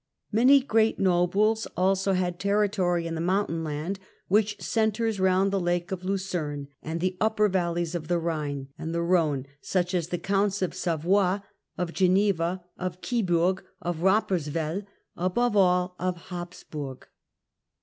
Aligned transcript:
Many 0.31 0.61
great 0.61 0.97
nobles 0.97 1.67
also 1.77 2.13
had 2.13 2.39
territory 2.39 3.05
in 3.05 3.13
the 3.13 3.21
mountain 3.21 3.63
land, 3.63 3.99
which 4.29 4.59
centres 4.59 5.19
round 5.19 5.51
the 5.51 5.59
Lake 5.59 5.91
of 5.91 6.03
Lucerne 6.03 6.69
and 6.81 6.99
the 6.99 7.15
upper 7.21 7.47
valleys 7.47 7.93
of 7.93 8.07
the 8.07 8.19
Ehine 8.19 8.69
and 8.79 8.95
the 8.95 9.01
Rhone; 9.03 9.45
such 9.61 9.93
as 9.93 10.07
the 10.07 10.17
Counts 10.17 10.63
of 10.63 10.73
Savoy, 10.73 11.41
of 11.77 11.93
Geneva, 11.93 12.63
of 12.79 13.01
Kiburg, 13.01 13.61
of 13.79 14.01
Rapperswell, 14.01 14.87
above 15.15 15.55
all 15.55 15.95
of 15.99 16.17
Habsburg. 16.29 17.05